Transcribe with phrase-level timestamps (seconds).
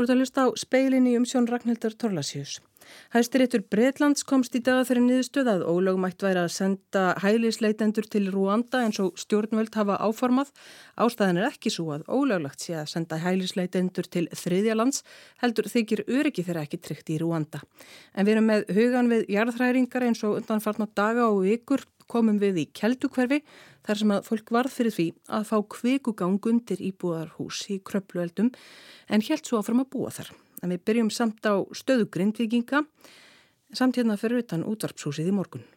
[0.00, 2.54] Þú ert að hlusta á speilin í umsjón Ragnhildar Torlasjús.
[3.12, 8.80] Hæstiréttur Breitlands komst í dag fyrir niðurstöð að ólögumætt væri að senda hælisleitendur til Rúanda
[8.80, 10.54] eins og stjórnvöld hafa áformað.
[10.96, 15.04] Ástæðan er ekki svo að ólöglagt sé að senda hælisleitendur til þriðjalands
[15.44, 17.60] heldur þykir öryggi þeirra ekki tryggt í Rúanda.
[18.16, 22.64] En við erum með hugan við jarðhræringar eins og undanfarnar daga og vikur komum við
[22.64, 23.40] í Keldukverfi
[23.86, 28.52] þar sem að fólk varð fyrir því að fá kvikugang undir íbúðarhús í kröplueldum
[29.08, 30.32] en helt svo áfram að búa þar.
[30.60, 32.84] En við byrjum samt á stöðu grindvikinga
[33.72, 35.68] samt hérna fyrir utan útvarpshúsið í morgun.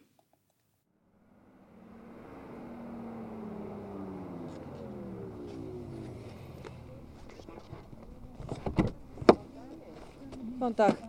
[10.64, 11.00] Góðan dag.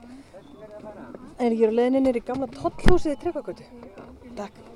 [1.39, 3.67] Er ég á leðinni nýri gamla tollhúsið í Tryggvakvöldu?
[4.35, 4.74] Takk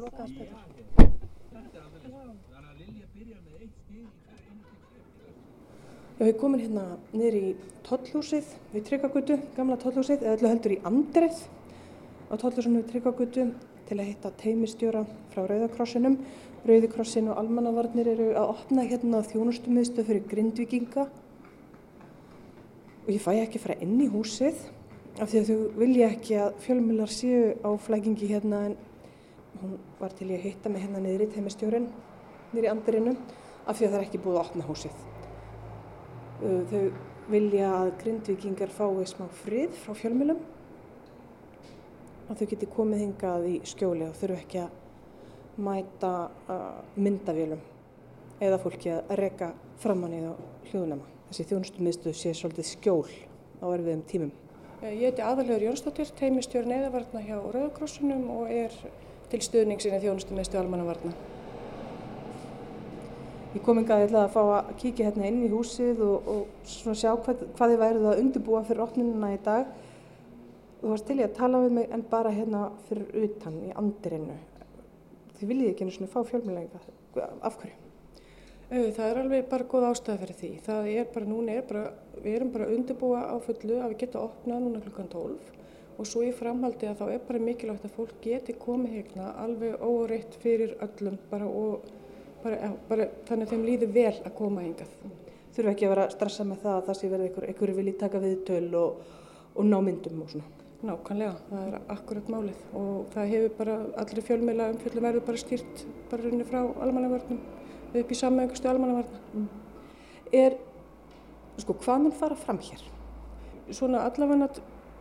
[0.00, 1.10] loka aðeins betur.
[6.20, 6.84] Já, við komum hérna
[7.16, 7.46] niður í
[7.86, 11.38] tollhúsið við Tryggagötu, gamla tollhúsið, eða öllu heldur í Andreð
[12.28, 13.46] á tollhúsinu við Tryggagötu
[13.88, 16.18] til að hitta teimistjóra frá Rauðakrossinum.
[16.68, 21.06] Rauðikrossin og almannavarnir eru að opna hérna þjónustumiðstöð fyrir grindvikinga
[23.00, 24.60] og ég fæ ekki að fara inn í húsið
[25.16, 28.76] af því að þau vilja ekki að fjölmjölar séu á flækingi hérna en
[29.60, 31.88] hún var til ég að hitta mig hérna niður í teimistjórin
[32.52, 33.14] niður í andirinu
[33.66, 35.00] af því að það er ekki búið að opna húsið.
[36.40, 36.82] Uh, þau
[37.30, 40.40] vilja að grindvikingar fái smá frið frá fjölmjölum
[42.30, 46.12] og þau geti komið hingað í skjóli og þurfu ekki að mæta
[46.50, 47.62] uh, myndavélum
[48.40, 49.50] eða fólki að reyka
[49.80, 51.08] framann í þá hljóðnama.
[51.30, 53.10] Þessi þjónustum miðstöðu sé svolítið skjól
[53.60, 54.32] á erfiðum tímum.
[54.80, 58.72] Ég heiti Aðalhjóður Jónsdóttir, teimistjórn eðavarna hjá Rauðakrossunum og er
[59.30, 61.12] til stuðningsinni þjónustu meðstu almannavarna.
[63.50, 67.46] Ég kom yngi að fá að kíkja hérna inn í húsið og, og sjá hvað,
[67.56, 69.72] hvað þið værið að undirbúa fyrir opnununa í dag.
[70.80, 74.36] Þú varst til ég að tala við mig en bara hérna fyrir utan í andirinu.
[75.38, 76.82] Þið viljið ekki einu svona fá fjölmjölega.
[77.42, 77.76] Af hverju?
[78.70, 80.52] Það er alveg bara góð ástæði fyrir því.
[80.68, 81.84] Það er bara, núna er bara,
[82.20, 85.56] við erum bara að undirbúa á fullu að við geta opnað núna klukkan 12
[86.00, 89.82] og svo í framhaldi að þá er bara mikilvægt að fólk geti komið hérna alveg
[89.84, 91.90] óreitt fyrir öllum bara og
[92.40, 94.94] bara, bara þannig að þeim líður vel að koma hingað.
[95.50, 97.94] Þurfu ekki að vera að stressa með það að það sé verið einhver, einhverju vilji
[98.00, 99.04] taka við töl og,
[99.52, 100.56] og ná myndum og svona?
[100.80, 105.82] Nákvæmlega, það er akkurat málið og það hefur bara allir fjölmeila umfjöldum verður bara stýrt
[106.08, 107.42] bara rauninni frá almannavörnum
[108.00, 109.20] upp í samaugustu almannavarna.
[109.34, 109.50] Mm.
[110.40, 110.56] Er,
[111.60, 112.86] sko, hvað mun fara fram hér?
[113.76, 114.48] Svona allavega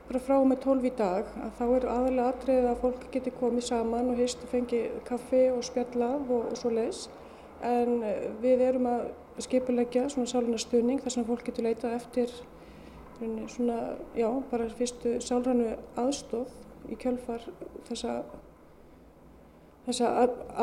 [0.10, 3.66] bara frá með 12 í dag að þá er aðalega aðtrið að fólk geti komið
[3.68, 7.04] saman og hýst og fengi kaffi og spjallað og, og svo leiðs
[7.70, 9.04] en eh, við erum að
[9.46, 12.34] skipulegja svona sálunarstuðning þar sem fólk getur leitað eftir
[13.52, 13.78] svona,
[14.16, 16.58] já, bara fyrstu sálrannu aðstof
[16.90, 17.46] í kjölfar
[17.90, 18.22] þessa
[19.86, 20.10] þessa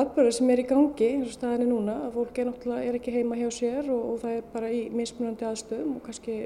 [0.02, 3.14] aðbörða sem er í gangi eins og staðinni núna að fólk er náttúrulega er ekki
[3.14, 6.36] heima hjá sér og, og það er bara í mismunandi aðstöðum og kannski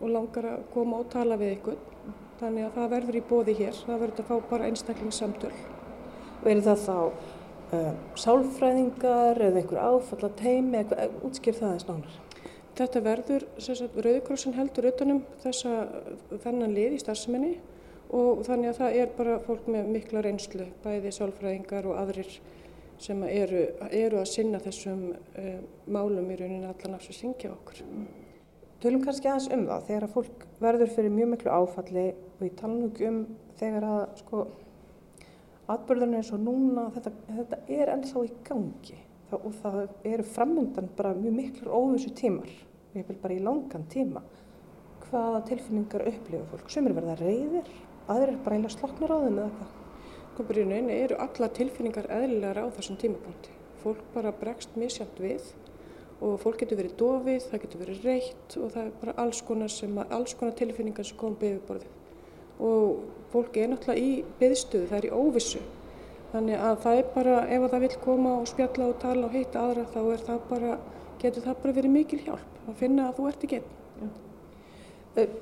[0.00, 1.80] og langar að koma og tala við ykkur
[2.40, 5.50] Þannig að það verður í bóði hér, það verður að fá bara einstaklingssamtöl.
[6.48, 6.94] Eru það þá
[7.76, 7.88] uh,
[8.22, 12.14] sálfræðingar eða einhver áfalla teimi, eitthvað, eh, útskýr það eins nánar?
[12.80, 13.44] Þetta verður,
[14.06, 15.74] Rauðikrossin heldur utanum þessa,
[16.46, 17.50] þennan lið í starfseminni
[18.16, 22.32] og þannig að það er bara fólk með mikla reynslu, bæði sálfræðingar og aðrir
[23.00, 25.52] sem eru, eru að sinna þessum uh,
[25.92, 27.84] málum í rauninni allan af þess að syngja okkur.
[28.80, 32.08] Tölum kannski aðeins um það, þegar að fólk verður fyrir mjög miklu áfalli
[32.40, 33.20] og ég tala nú ekki um
[33.60, 34.42] þegar að sko
[35.70, 38.98] atbyrðurinn eins og núna þetta, þetta er ennþá í gangi
[39.30, 39.80] það, og það
[40.12, 42.50] eru framöndan bara mjög miklur óvissu tímar,
[42.96, 44.22] ég vil bara í langan tíma.
[45.10, 46.70] Hvaða tilfinningar upplifa fólk?
[46.70, 47.70] Sumir verða reyðir,
[48.10, 49.78] aðrir er bara eila sloknar á þeim eða hvað?
[50.38, 53.56] Komurinn eru alla tilfinningar eðlilegar á þessum tímapunkti.
[53.82, 55.52] Fólk bara bregst misjátt við
[56.20, 59.72] og fólk getur verið dofið, það getur verið reitt og það er bara alls konar,
[60.12, 61.99] alls konar tilfinningar sem kom byggjuborðið.
[62.60, 63.02] Og
[63.32, 65.60] fólk er náttúrulega í byggstuðu, það er í óvissu.
[66.30, 69.64] Þannig að það er bara, ef það vil koma og spjalla og tala og heita
[69.64, 70.72] aðra þá er það bara,
[71.22, 73.78] getur það bara verið mikil hjálp að finna að þú ert ekki einn.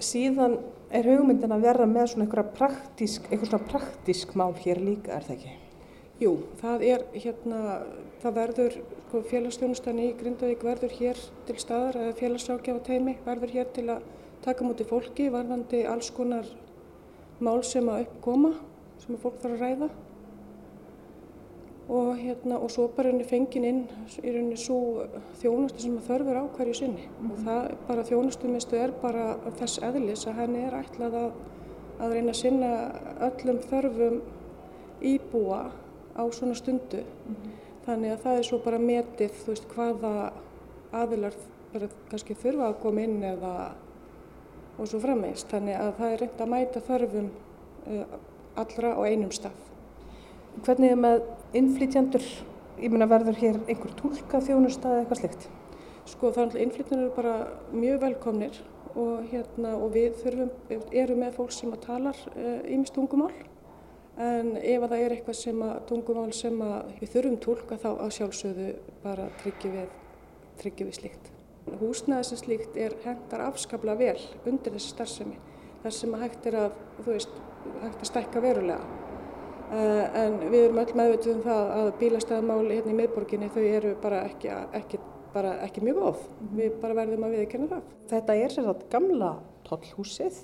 [0.00, 0.54] Síðan
[0.88, 5.26] er hugmyndin að verða með svona eitthvað praktísk, eitthvað svona praktísk mál hér líka, er
[5.26, 5.56] það ekki?
[6.18, 6.30] Jú,
[6.62, 7.58] það er hérna,
[8.22, 13.68] það verður, sko, félagsstjónustan í Grindavík verður hér til staðar, eða félagsákjafa teimi verður hér
[13.76, 14.08] til að
[14.42, 16.48] taka múti fólki, varðandi alls konar
[17.44, 18.52] mál sem að uppkoma,
[19.02, 19.90] sem að fólk þarf að ræða.
[21.88, 23.78] og, hérna, og svo bara fengin inn
[24.20, 25.06] í rauninni svo
[25.40, 27.30] þjónustu sem þörfur á hverju sinni mm.
[27.32, 31.30] og það bara þjónustumistu er bara þess eðlis að henni er ætlað að,
[31.98, 32.72] að reyna að sinna
[33.30, 34.20] öllum þörfum
[35.00, 35.62] íbúa
[36.12, 37.50] á svona stundu mm.
[37.86, 40.14] þannig að það er svo bara metið þú veist hvaða
[40.92, 41.40] aðilar
[41.72, 43.54] bara kannski þurfa að koma inn eða
[44.78, 48.16] og svo frammeist þannig að það er reynd að mæta þörfum uh,
[48.62, 49.58] allra á einum stað.
[50.64, 51.20] Hvernig er með
[51.58, 52.26] innflytjandur?
[52.78, 55.46] Ég meina verður hér einhver tólka þjónustað eða eitthvað slikt?
[56.08, 57.36] Sko þannig að innflytjandur eru bara
[57.74, 58.58] mjög velkomnir
[58.94, 60.52] og, hérna, og við þurfum,
[60.90, 63.32] eru með fólk sem talar ímest uh, tungumál
[64.18, 67.90] en ef að það er eitthvað sem að tungumál sem að við þurfum tólka þá
[67.92, 68.70] að sjálfsögðu
[69.04, 69.92] bara tryggjum við,
[70.80, 71.34] við slikt.
[71.80, 75.36] Húsnæði sem slíkt er hendar afskaplega vel undir þessi starfsemi
[75.82, 77.36] þar sem að hægt er að, þú veist,
[77.82, 79.04] hægt að stækka verulega.
[79.68, 83.90] Uh, en við erum öll meðvitið um það að bílastæðamáli hérna í miðborginni þau eru
[84.00, 85.00] bara ekki, ekki,
[85.34, 86.00] bara ekki mjög.
[86.00, 86.56] Mm -hmm.
[86.56, 87.82] Við bara verðum að viðkynna það.
[88.08, 89.30] Þetta er sér að gamla
[89.68, 90.40] tollhúsið.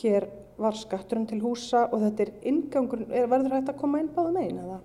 [0.00, 4.12] Hér var skatturinn til húsa og þetta er ingangur, er, verður hægt að koma inn
[4.14, 4.80] báðum einn eða?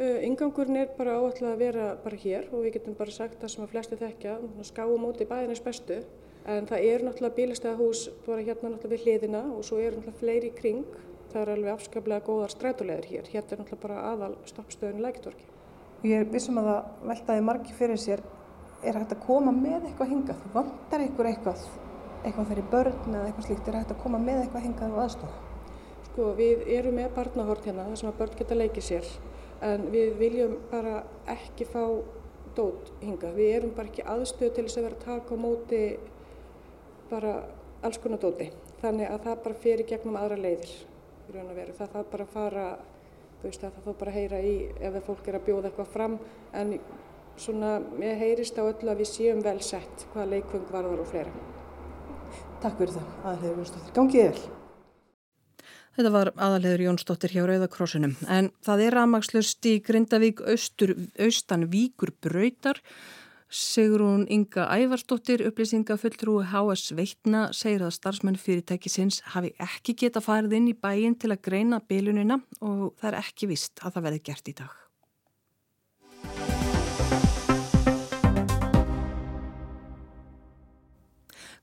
[0.00, 3.50] Uh, ingangurinn er bara áallega að vera bara hér og við getum bara sagt það
[3.52, 5.98] sem að flesti þekkja, skáum móti bæðinins bestu.
[6.48, 10.48] En það eru náttúrulega bílastæðahús bara hérna náttúrulega við hliðina og svo eru náttúrulega fleiri
[10.48, 10.86] í kring.
[11.32, 13.28] Það er alveg afskaplega góðar strætulegur hér.
[13.30, 15.44] Hérna er náttúrulega bara aðal stoppstöðun læktorki.
[16.08, 18.22] Ég er vissum að það veltaði margi fyrir sér.
[18.82, 20.40] Er hægt að koma með eitthvað hingað?
[20.42, 21.66] Þú vantar ykkur eitthvað,
[22.24, 23.68] eitthvað þeirri börn eða eitthvað slíkt.
[23.68, 25.68] Er hægt að koma með eitthvað hingað og aðstofa?
[26.08, 29.12] Sko við erum með barnahort hérna þar sem að börn geta leikið sér.
[29.62, 31.82] En við viljum bara ekki fá
[32.56, 33.36] dót hingað.
[33.38, 35.82] Við erum bara ekki aðstöð til þess að vera að taka á móti
[37.10, 37.34] bara
[37.82, 38.48] alls konar dóti.
[38.82, 41.76] Þannig að það bara fer í gegnum aðra leiðir í raun og veru.
[41.78, 42.66] Það þarf bara að fara,
[43.40, 44.54] þú veist það þarf bara að heyra í
[44.88, 46.18] ef fólk er að bjóða eitthvað fram
[46.58, 46.74] en
[47.40, 51.32] svona ég heyrist á öllu að við séum vel sett hvaða leikvöng varðar og fleira.
[52.62, 53.94] Takk fyrir það, aðalhegur Jónsdóttir.
[53.96, 54.61] Gangið vel.
[55.92, 62.14] Þetta var aðalhegur Jónsdóttir hjá Rauðakrossunum en það er rafmakslust í Grindavík austur, austan Víkur
[62.24, 62.80] Bröytar
[63.52, 70.70] Sigrún Inga Ævarsdóttir, upplýsingafulltrúi HS Veitna, segir að starfsmenn fyrirtækisins hafi ekki geta farið inn
[70.72, 74.48] í bæin til að greina bilunina og það er ekki vist að það verði gert
[74.48, 74.72] í dag.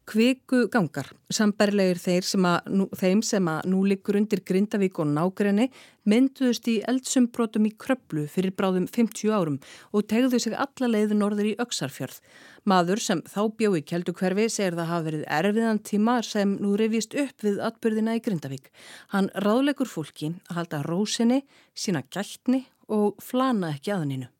[0.09, 5.67] Kviku gangar, sambarlegir sem nú, þeim sem að nú liggur undir Grindavík og nágrenni
[6.09, 9.59] mynduðust í eldsumbrotum í Kröplu fyrir bráðum 50 árum
[9.94, 12.17] og tegðu sig alla leiðu norður í Öksarfjörð.
[12.65, 17.13] Maður sem þá bjó í Kjeldukverfi segir það hafa verið erfiðan tíma sem nú reyfist
[17.13, 18.73] upp við atbyrðina í Grindavík.
[19.13, 21.44] Hann ráðlegur fólki að halda rósinni,
[21.77, 24.33] sína gætni og flana ekki aðninu.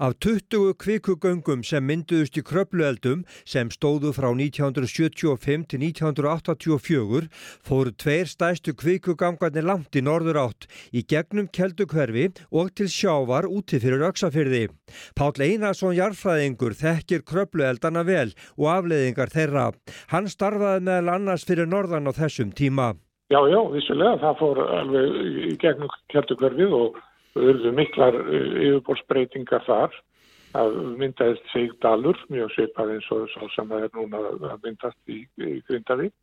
[0.00, 7.28] Af 20 kvikugöngum sem mynduðust í kröplueldum sem stóðu frá 1975 til 1984
[7.68, 10.64] fóru tveir stæstu kvikugangarnir langt í norður átt
[10.96, 14.62] í gegnum keldukverfi og til sjávar úti fyrir auksafyrði.
[15.12, 19.68] Pál Einarsson jarfræðingur þekkir kröplueldana vel og afleiðingar þeirra.
[20.14, 22.94] Hann starfaði meðal annars fyrir norðan á þessum tíma.
[23.28, 24.16] Já, já, vissulega.
[24.24, 26.96] Það fór alveg í gegnum keldukverfið og
[27.36, 29.96] auðvitað miklar eh, yfirbórsbreytingar þar.
[30.58, 35.12] Að myndaðist sig dalur mjög svipað eins og svo sem það er núna að myndast
[35.12, 36.14] í, í Grindavík.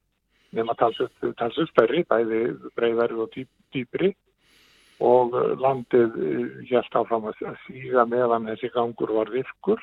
[0.58, 2.42] Nema talsust stærri, bæði
[2.76, 3.38] breyðari og
[3.76, 4.14] dýpri.
[5.04, 6.18] Og landið
[6.68, 9.80] hjælt eh, áfram að síga meðan þessi gangur var virkur.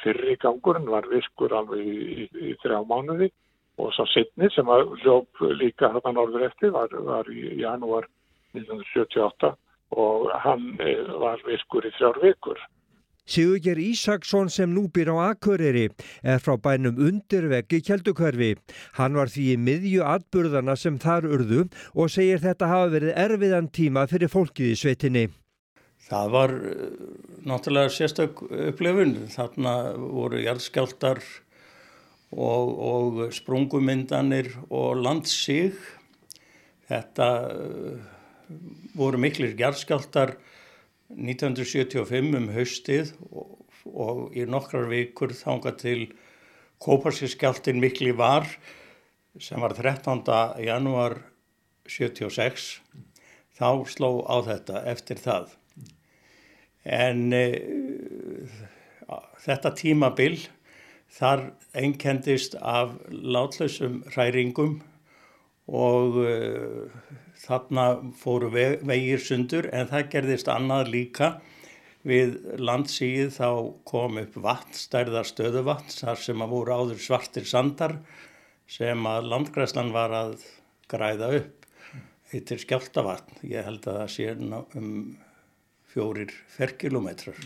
[0.00, 3.28] Fyrri gangurinn var virkur alveg í, í, í þrjá mánuði.
[3.82, 8.06] Og svo setni sem að hljóp líka þarna norður eftir var, var í janúar
[8.54, 9.50] 1978
[9.90, 12.62] og hann eh, var virkur í þrjár vikur.
[13.24, 15.86] Sigurger Ísaksson sem nú býr á Akureyri
[16.20, 18.50] er frá bænum undirveggi Kjeldukverfi.
[18.98, 21.62] Hann var því í miðju atburðana sem þar urðu
[21.94, 25.24] og segir þetta hafa verið erfiðan tíma fyrir fólkið í sveitinni.
[26.04, 26.84] Það var eh,
[27.48, 29.16] náttúrulega sérstök upplifun.
[29.32, 31.24] Þarna voru jæðskjáltar
[32.34, 35.80] og, og sprungumyndanir og landsík.
[36.92, 38.13] Þetta eh,
[38.96, 40.36] voru miklir gerðskjáltar
[41.14, 46.00] 1975 um haustið og, og í nokkrar vikur þánga til
[46.84, 48.48] Kóparskjáltin mikli var
[49.40, 50.22] sem var 13.
[50.64, 51.18] janúar
[51.88, 52.80] 76
[53.54, 55.54] þá sló á þetta eftir það
[56.84, 57.44] en e,
[59.44, 60.36] þetta tímabil
[61.14, 64.80] þar einkendist af látlausum hræringum
[65.70, 66.92] og uh,
[67.44, 67.86] þarna
[68.20, 71.30] fóru vegir sundur en það gerðist annað líka
[72.04, 73.48] við landsíð þá
[73.88, 77.98] kom upp vatn, stærðar stöðuvatn þar sem að voru áður svartir sandar
[78.68, 80.38] sem að landgræslan var að
[80.90, 81.68] græða upp
[82.32, 84.30] heitir skjáltavatn ég held að það sé
[84.76, 84.88] um
[85.94, 87.40] fjórir ferkilometrar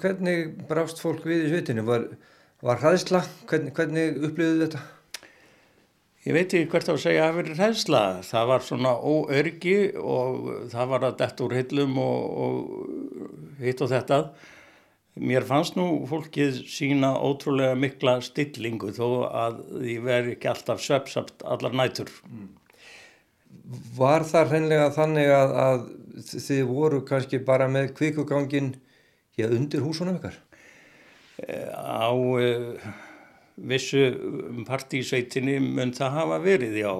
[0.00, 1.84] Hvernig brást fólk við í svitinu?
[1.86, 2.08] Var,
[2.66, 3.20] var hræðsla?
[3.46, 4.80] Hvernig, hvernig upplýðuðu þetta?
[6.24, 8.02] Ég veit ekki hvert að segja að verið hræðsla.
[8.24, 13.90] Það var svona óörgi og það var að dett úr hillum og, og hitt og
[13.92, 14.20] þetta.
[15.20, 21.44] Mér fannst nú fólkið sína ótrúlega mikla stillingu þó að því veri ekki alltaf söpsapt
[21.44, 22.08] allar nætur.
[24.00, 25.88] Var það hreinlega þannig að, að
[26.32, 28.78] þið voru kannski bara með kvikugangin
[29.44, 30.40] undir húsunum ykkar?
[31.76, 32.08] Á...
[33.54, 34.08] Vissu
[34.66, 36.92] partísveitinni mun það hafa verið já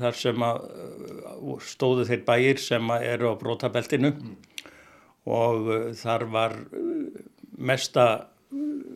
[0.00, 4.34] þar sem að uh, stóðu þeir bæir sem eru á brotabeltinu mm.
[5.28, 7.22] og uh, þar var uh,
[7.60, 8.06] mesta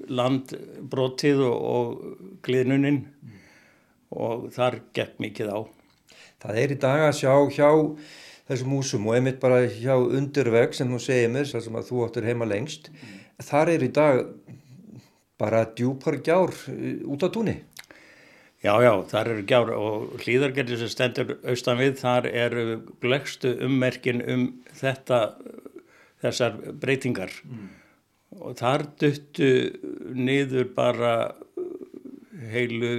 [0.09, 3.41] landbrotið og, og gliðnuninn mm.
[4.21, 5.59] og þar gekk mikið á.
[6.45, 7.71] Það er í dag að sjá hjá
[8.49, 12.29] þessum húsum og einmitt bara hjá undirveg sem þú segir mér, sem að þú áttur
[12.29, 13.21] heima lengst, mm.
[13.45, 14.25] þar er í dag
[15.41, 17.57] bara djúpar gjár eh, út á túnni.
[18.65, 22.63] Já, já, þar eru gjár og hlýðargerðir sem stendur austan við, þar eru
[23.03, 25.19] glöggstu ummerkin um þetta,
[26.25, 27.67] þessar breytingar mm.
[28.41, 29.51] og þar duttu
[30.17, 31.13] niður bara
[32.55, 32.95] heilu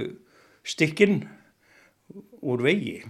[0.62, 1.24] stykkin
[2.46, 3.00] úr vegi.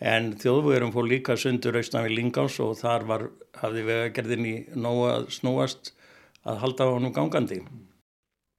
[0.00, 3.24] En þjóðvöðurum fór líka sundur austan við Lingás og þar var,
[3.60, 5.92] hafði vegagerðin í nóga snúast
[6.42, 7.60] að halda honum gangandi.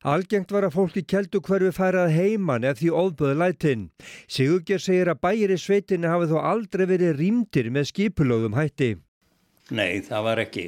[0.02, 3.84] Algengt var að fólki keldu hverfi færað heiman ef því óðböðu lætin.
[4.26, 8.96] Sigurger segir að bæri sveitinni hafi þó aldrei verið rýmdir með skipulögum hætti.
[9.70, 10.66] Nei, það var ekki.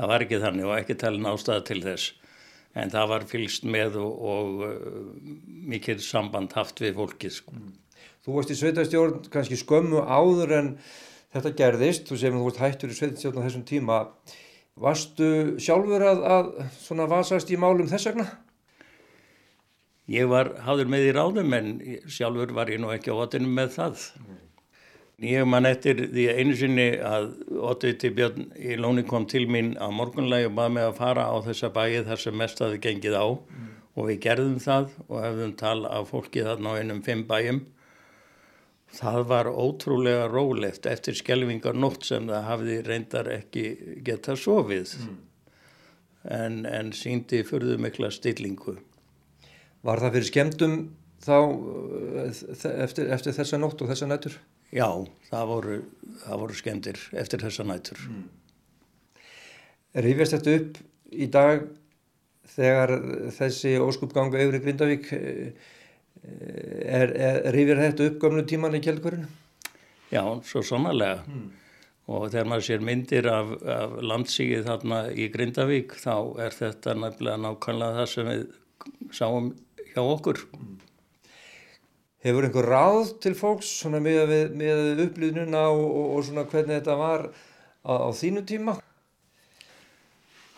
[0.00, 2.08] Það var ekki þannig og ekki talin ástæða til þess.
[2.80, 4.74] En það var fylst með og, og uh,
[5.44, 7.36] mikil samband haft við fólkið.
[7.36, 7.60] Sko.
[8.24, 10.76] Þú varst í sveitastjórn kannski skömmu áður en
[11.36, 12.08] þetta gerðist.
[12.08, 14.04] Þú segir að þú varst hættur í sveitastjórn á þessum tíma.
[14.80, 18.32] Varstu sjálfur að, að vasast í málum þess vegna?
[20.10, 21.74] Ég var háður með í ráðum en
[22.10, 24.06] sjálfur var ég nú ekki á otinu með það.
[25.20, 27.28] Ég man eftir því einu sinni að
[27.70, 31.36] Ottiti Björn í Lóni kom til mín á morgunlegi og baði mig að fara á
[31.44, 33.68] þessa bæi þar sem mest aðeins gengið á mm.
[33.94, 37.62] og við gerðum það og hefðum tal af fólki þarna á einum fimm bæjum.
[38.96, 43.66] Það var ótrúlega rólegt eftir skjelvingar nótt sem það hafði reyndar ekki
[44.08, 45.18] getað sofið mm.
[46.40, 48.80] en, en síndi fyrðu mikla stillingu.
[49.86, 50.76] Var það fyrir skemmtum
[51.24, 52.40] þá eh,
[52.84, 54.36] eftir, eftir þessa nótt og þessa nætur?
[54.70, 54.86] Já,
[55.30, 55.80] það voru,
[56.24, 58.02] það voru skemmtir eftir þessa nætur.
[58.06, 58.28] Mm.
[60.06, 61.64] Rífjast þetta upp í dag
[62.50, 62.92] þegar
[63.34, 65.70] þessi óskupganga yfir í Grindavík eh,
[66.20, 69.26] er, er, rífjar þetta upp gömlu tíman í kjellkvörinu?
[70.10, 71.24] Já, svo sannarlega.
[71.30, 71.48] Mm.
[72.10, 77.42] Og þegar maður sér myndir af, af landsíkið þarna í Grindavík þá er þetta nefnilega
[77.44, 78.46] nákvæmlega það sem við
[79.14, 79.52] sáum
[79.94, 80.42] hjá okkur.
[82.20, 87.30] Hefur einhver ráð til fólks með, með upplýðnuna og, og, og svona hvernig þetta var
[87.80, 88.76] á, á þínu tíma?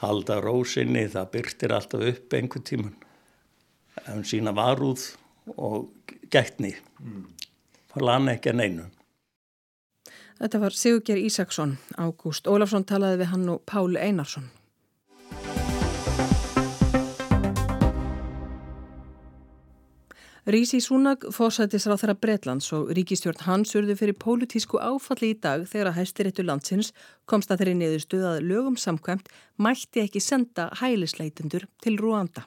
[0.03, 2.97] Halda rósinni, það byrtir alltaf upp einhver tíman.
[4.11, 5.13] En sína varúð
[5.55, 5.93] og
[6.33, 6.73] gætni.
[6.99, 7.29] Mm.
[7.93, 8.89] Það lana ekki að neinu.
[10.43, 11.77] Þetta var Sigurger Ísaksson.
[11.95, 14.49] Ágúst Ólafsson talaði við hann og Pál Einarsson.
[20.43, 25.69] Rísi Súnag fórsættis ráð þeirra Bretlands og ríkistjórn hans urðu fyrir pólitísku áfalli í dag
[25.71, 26.89] þegar að hæstiréttu landsins
[27.31, 29.29] komst að þeirri niðurstuð að lögum samkvæmt
[29.63, 32.43] mætti ekki senda hælisleitendur til Rúanda.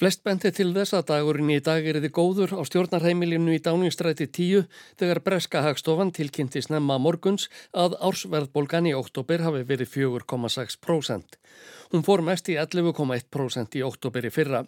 [0.00, 4.26] Flest benti til þess að dagurinn í dag er þið góður á stjórnarheimilinu í dáningstræti
[4.28, 4.68] 10
[5.00, 11.40] þegar Breska hagstofan tilkynnti snemma morguns að ársverðbolgan í oktober hafi verið 4,6%.
[11.96, 14.62] Hún fór mest í 11,1% í oktober í fyrra.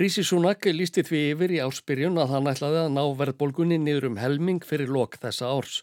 [0.00, 4.18] Rísi Súnak lísti því yfir í áspyrjun að hann ætlaði að ná verðbólgunni niður um
[4.18, 5.76] helming fyrir lok þessa árs.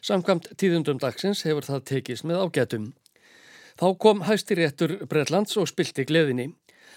[0.00, 2.90] Samkvæmt tíðundum dagsins hefur það tekist með ágætum.
[3.80, 6.50] Þá kom hæstiréttur Breitlands og spilti gleðinni.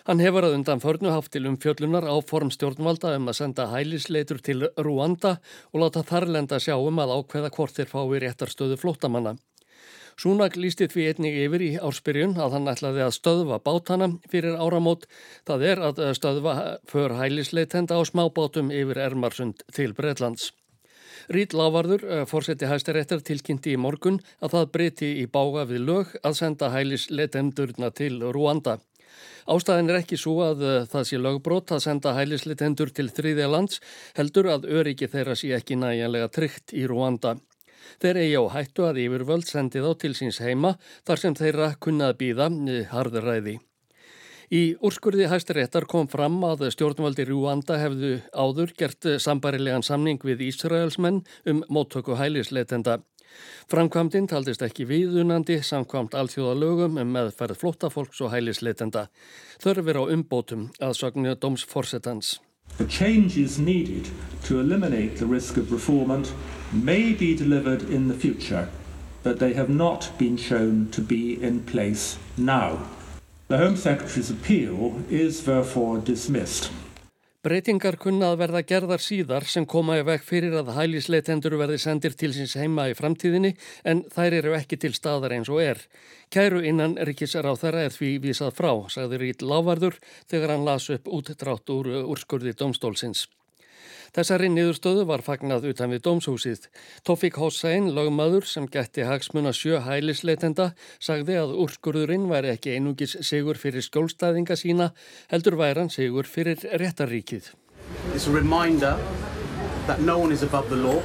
[0.07, 4.41] Hann hefur að undan förnu haft til um fjöllunar á formstjórnvalda um að senda hælisleitur
[4.43, 5.37] til Ruanda
[5.71, 9.37] og láta þarlenda sjá um að ákveða hvort þeir fái réttarstöðu flótamanna.
[10.19, 15.07] Súnak lísti því einnig yfir í ársbyrjun að hann ætlaði að stöðva bátana fyrir áramót.
[15.47, 16.55] Það er að stöðva
[16.89, 20.51] för hælisleitenda á smábátum yfir Ermarsund til Breitlands.
[21.29, 26.17] Rít Lávarður, eh, fórseti hæstaréttar, tilkynnti í morgun að það breyti í bága við lög
[26.23, 28.79] að senda hælisleitendurna til Rúanda.
[29.47, 33.81] Ástæðin er ekki svo að uh, það sé lögbrót að senda hælislitendur til þriðja lands
[34.15, 37.35] heldur að öryggi þeirra sé ekki næjanlega tryggt í Rúanda.
[38.01, 40.75] Þeir eigi á hættu að yfirvöld sendi þá til síns heima
[41.07, 43.59] þar sem þeirra kunnað býða eh, harðuræði.
[44.53, 51.23] Í úrskurði hæstaréttar kom fram að stjórnvaldi Rúanda hefðu áður gert sambarilegan samning við Ísraelsmenn
[51.49, 52.99] um móttöku hælisleitenda.
[53.71, 59.07] Framkvæmdinn taldist ekki viðunandi samkvæmt alþjóða lögum um meðferð flóttafólks og hælisleitenda.
[59.63, 62.37] Þörfir á umbótum að sögnu dómsforsetans.
[62.77, 64.09] The changes needed
[64.45, 66.33] to eliminate the risk of reformant
[66.73, 68.67] may be delivered in the future,
[69.23, 72.79] but they have not been shown to be in place now.
[73.47, 76.71] The Home Secretary's appeal is therefore dismissed.
[77.43, 82.15] Breytingar kunna að verða gerðar síðar sem koma í veg fyrir að hælisleitendur verði sendir
[82.15, 83.51] til síns heima í framtíðinni
[83.83, 85.83] en þær eru ekki til staðar eins og er.
[86.31, 89.99] Kæru innan ríkisar á þeirra er því vísað frá, sagði Rít Lávarður
[90.31, 93.27] þegar hann las upp útdrátt úr úrskurði domstólsins.
[94.13, 96.67] Þessari niðurstöðu var fagnað utan við dómshúsið.
[97.01, 100.67] Tofik Hossein, lögmaður sem gætti hagsmuna sjö hælisleitenda,
[101.01, 104.91] sagði að úrskurðurinn væri ekki einungis sigur fyrir skjólstæðinga sína,
[105.33, 107.49] heldur væran sigur fyrir réttaríkið.
[108.13, 108.99] It's a reminder
[109.87, 111.01] that no one is above the law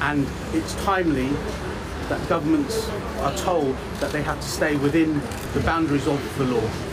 [0.00, 1.30] and it's timely
[2.10, 2.90] that governments
[3.22, 5.22] are told that they have to stay within
[5.54, 6.89] the boundaries of the law.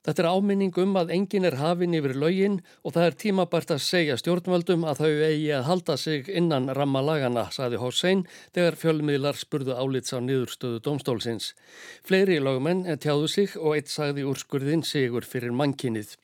[0.00, 3.82] Þetta er áminning um að engin er hafin yfir laugin og það er tímabært að
[3.84, 8.24] segja stjórnvöldum að þau eigi að halda sig innan rammalagana, saði Hossein
[8.56, 11.52] þegar fjölmiðlar spurðu álits á niðurstöðu domstólsins.
[12.00, 16.16] Fleiri lögumenn tjáðu sig og eitt sagði úrskurðin sigur fyrir mannkinnið.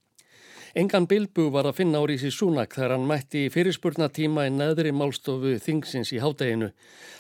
[0.76, 4.90] Engan Bilbu var að finna á Rísi Súnak þegar hann mætti í fyrirspurnatíma í neðri
[4.92, 6.66] málstofu Þingsins í hádeginu.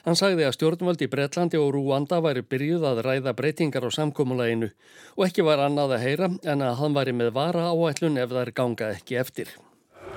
[0.04, 4.68] Hann sagði að stjórnvaldi Breitlandi og Rúanda væri byrjuð að ræða breytingar á samkómuleginu
[5.16, 8.50] og ekki var annað að heyra en að hann væri með vara áætlun ef þær
[8.60, 9.48] ganga ekki eftir.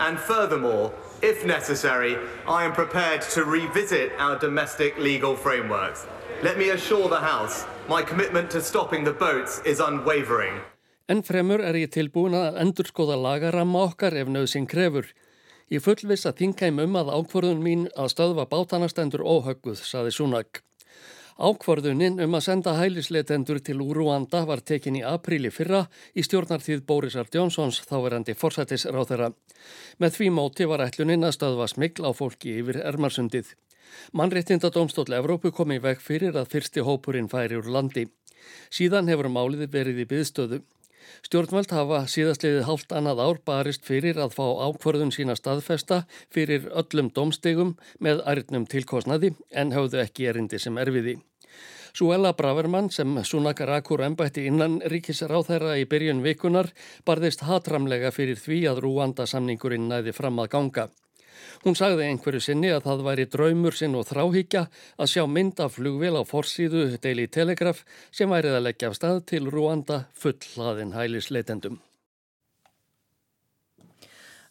[0.04, 0.92] And furthermore,
[1.24, 6.04] if necessary, I am prepared to revisit our domestic legal frameworks.
[6.44, 10.60] Let me assure the House, my commitment to stopping the boats is unwavering.
[11.10, 15.08] En fremur er ég tilbúin að endurskoða lagaramma okkar ef nöðsinn krefur.
[15.74, 20.62] Ég fullvis að þingheim um að ákvörðun mín að stöðva bátanastendur óhögguð, saði Súnag.
[21.40, 27.30] Ákvörðunin um að senda hælisleitendur til Úrúanda var tekin í apríli fyrra í stjórnartíð Bórisar
[27.34, 29.34] Jónsons þáverandi forsættisráð þeirra.
[29.98, 33.56] Með því móti var ætlunin að stöðva smikl á fólki yfir Ermarsundið.
[34.14, 38.10] Mannréttindadómstóll Evrópu kom í veg fyrir að fyrsti hópurinn færi úr landi.
[38.70, 40.60] Síðan hefur málið verið í byðstöðu.
[41.26, 47.10] Stjórnvöld hafa síðastliðið hálft annað ár barist fyrir að fá ákvörðun sína staðfesta fyrir öllum
[47.16, 51.20] domstegum með ærnum tilkosnaði en hafðu ekki erindi sem erfiði.
[51.94, 56.70] Suella Bravermann sem Sunakar Akur ennbætti innan ríkisráþæra í byrjun vikunar
[57.06, 60.90] barðist hatramlega fyrir því að Rúanda samningurinn næði fram að ganga.
[61.60, 64.62] Hún sagði einhverju sinni að það væri draumur sinn og þráhíkja
[64.96, 67.84] að sjá mynd af flugvél á forsýðu Daily Telegraph
[68.16, 71.82] sem værið að leggja af stað til Rúanda full hlaðin hælisleitendum.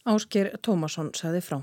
[0.08, 1.58] Ásker Tómasson sagði frá.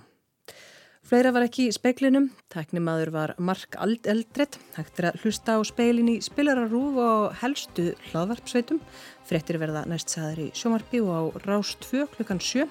[1.06, 6.10] Fleira var ekki í speiklinum, tæknimaður var Mark Eldredd, hægt er að hlusta á speilin
[6.10, 8.82] í spilararúf og helstu hlaðvarpsveitum,
[9.30, 12.66] frettir verða næst saður í sjómarbi og á Rás 2 klukkan 7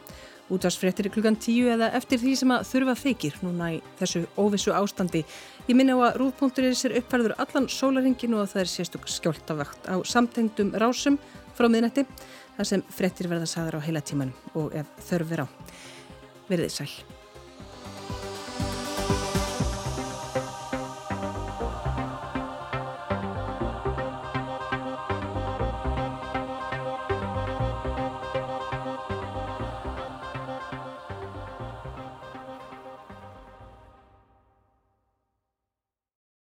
[0.53, 5.25] Útvarsfrettir klukkan tíu eða eftir því sem að þurfa þykir núna í þessu óvissu ástandi.
[5.71, 9.97] Ég minna á að Rúðpunkturinn sér uppfærður allan sólaringin og það er sérstök skjóltavakt á
[10.05, 11.17] samtengdum rásum
[11.57, 12.05] frá miðnætti
[12.59, 15.47] þar sem frettir verða sagðar á heila tíman og ef þörfir á.
[16.53, 17.14] Verðið sæl.